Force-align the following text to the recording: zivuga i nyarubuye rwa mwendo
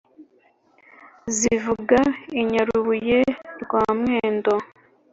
zivuga 1.37 1.99
i 2.39 2.41
nyarubuye 2.49 3.19
rwa 3.63 3.83
mwendo 3.99 4.53